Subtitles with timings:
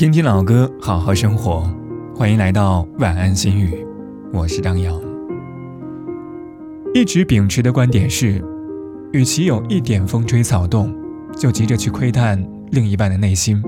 [0.00, 1.70] 听听老歌，好好生活。
[2.16, 3.86] 欢迎来到晚安心语，
[4.32, 4.98] 我是张扬。
[6.94, 8.42] 一直秉持的观点是，
[9.12, 10.90] 与其有一点风吹草动，
[11.36, 13.62] 就急着去窥探另一半的内心，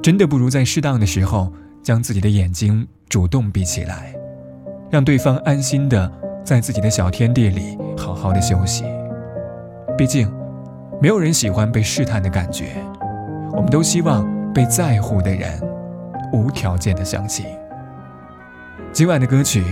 [0.00, 1.52] 真的不如在适当的时候，
[1.82, 4.14] 将自己的眼睛主动闭起来，
[4.92, 6.08] 让对方安心的
[6.44, 8.84] 在自己的小天地里好好的休息。
[9.98, 10.32] 毕竟，
[11.02, 12.76] 没有人喜欢被试探的感觉，
[13.54, 14.35] 我们都希望。
[14.56, 15.50] 被在乎的人，
[16.32, 17.44] 无条件的相信。
[18.90, 19.62] 今晚的歌曲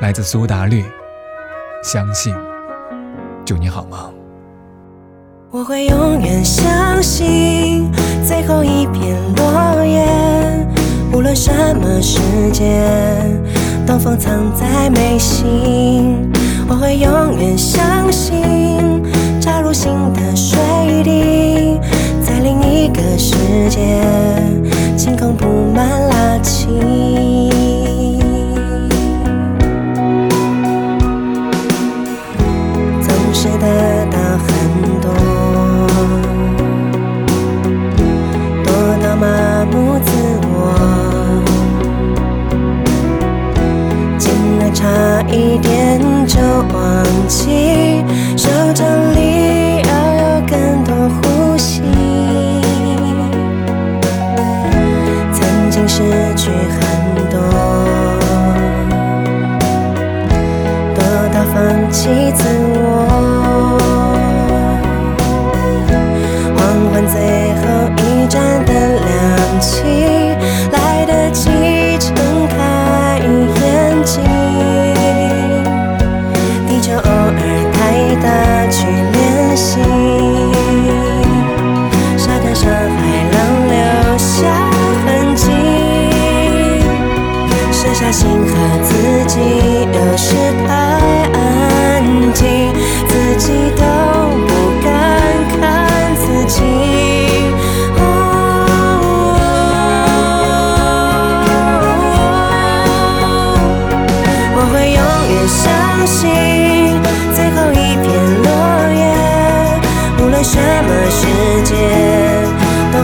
[0.00, 0.82] 来自苏打绿，
[1.84, 2.34] 《相信》。
[3.44, 4.12] 祝你好梦。
[5.52, 7.88] 我会永远相信
[8.26, 10.04] 最后一片落叶，
[11.12, 12.18] 无论什么时
[12.50, 13.40] 间，
[13.86, 16.28] 东风藏在眉心。
[16.68, 19.00] 我会永远相信
[19.40, 20.58] 扎入心的水
[21.04, 21.78] 滴。
[22.20, 23.36] 在另一个世
[23.68, 23.80] 界，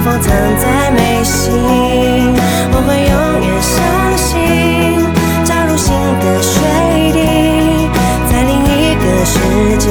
[0.03, 1.53] 风藏在眉心。
[2.73, 3.15] 我会永
[3.47, 3.77] 远相
[4.17, 4.29] 信。
[5.45, 6.53] 扎入心的水
[7.13, 7.19] 滴，
[8.31, 9.37] 在另一个世
[9.79, 9.89] 界，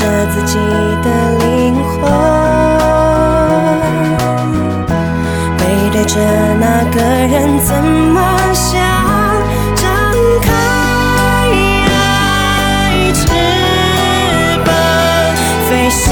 [0.00, 0.56] 着自己
[1.02, 1.08] 的
[1.40, 2.00] 灵魂，
[5.58, 5.60] 背
[5.92, 6.18] 对着
[6.58, 8.18] 那个人，怎么
[8.54, 8.80] 想
[9.76, 9.84] 张
[10.40, 10.48] 开
[13.12, 13.26] 翅
[14.64, 14.72] 膀
[15.68, 16.08] 飞翔？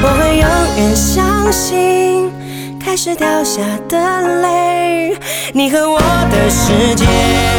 [0.00, 0.46] 我会永
[0.76, 2.30] 远相信，
[2.78, 5.18] 开始掉下的泪，
[5.52, 7.57] 你和我的世界。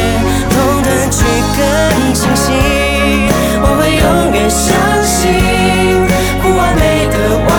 [1.10, 1.24] 痛的去
[1.56, 2.52] 更清晰，
[3.60, 4.70] 我会永远相
[5.04, 5.18] 信
[6.40, 7.14] 不完美的
[7.46, 7.50] 完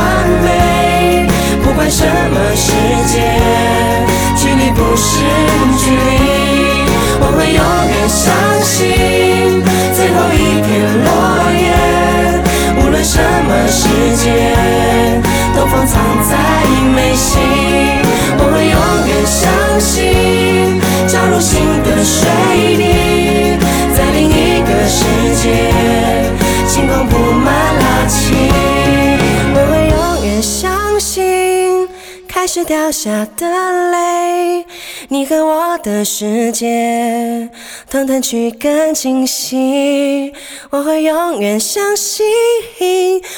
[0.44, 1.28] 美，
[1.64, 2.72] 不管什么世
[3.08, 3.14] 界，
[4.38, 5.20] 距离不是
[5.78, 6.00] 距离，
[7.20, 7.62] 我会永
[7.92, 8.32] 远相
[8.64, 9.62] 信
[9.94, 10.70] 最后一片
[11.04, 11.08] 落
[11.54, 11.64] 叶，
[12.80, 13.82] 无论什么世
[14.16, 14.32] 界，
[15.56, 16.00] 都放藏
[16.30, 16.32] 在
[16.96, 17.42] 眉心，
[18.38, 18.78] 我会永
[19.08, 19.42] 远相
[19.80, 20.11] 信。
[32.42, 32.48] 布满了晴。
[32.48, 34.66] 我会永远相信，开始掉下的泪，
[35.10, 37.50] 你和我的世界，
[37.90, 40.34] 通通去更清晰。
[40.72, 42.26] 我会永远相信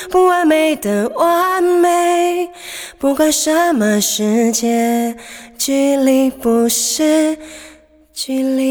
[0.09, 2.49] 不完美的完美，
[2.97, 5.15] 不管什么世界，
[5.57, 7.37] 距离不是
[8.13, 8.63] 距离。